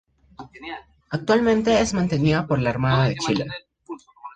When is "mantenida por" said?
1.93-2.57